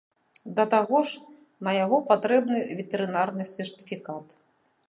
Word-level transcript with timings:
Да 0.59 0.63
таго 0.73 1.01
ж, 1.09 1.35
на 1.69 1.75
яго 1.83 1.97
патрэбны 2.09 2.57
ветэрынарны 2.81 3.43
сертыфікат. 3.55 4.27